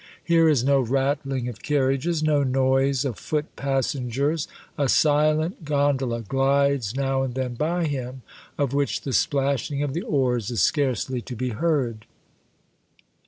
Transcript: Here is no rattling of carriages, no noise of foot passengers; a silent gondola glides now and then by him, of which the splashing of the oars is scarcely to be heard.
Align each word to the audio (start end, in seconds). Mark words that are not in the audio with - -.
Here 0.23 0.49
is 0.49 0.63
no 0.63 0.79
rattling 0.79 1.47
of 1.47 1.61
carriages, 1.61 2.23
no 2.23 2.41
noise 2.41 3.05
of 3.05 3.19
foot 3.19 3.55
passengers; 3.55 4.47
a 4.75 4.89
silent 4.89 5.63
gondola 5.63 6.21
glides 6.21 6.95
now 6.95 7.21
and 7.21 7.35
then 7.35 7.53
by 7.53 7.85
him, 7.85 8.23
of 8.57 8.73
which 8.73 9.01
the 9.01 9.13
splashing 9.13 9.83
of 9.83 9.93
the 9.93 10.01
oars 10.01 10.49
is 10.49 10.63
scarcely 10.63 11.21
to 11.21 11.35
be 11.35 11.49
heard. 11.49 12.07